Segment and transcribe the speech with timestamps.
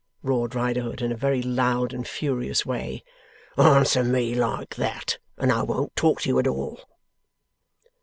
[0.23, 3.03] roared Riderhood, in a very loud and furious way.
[3.55, 6.79] 'Answer me like that, and I won't talk to you at all.